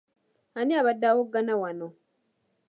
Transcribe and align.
Ani 0.59 0.73
abadde 0.79 1.05
awoggana 1.11 1.53
wano. 1.61 1.87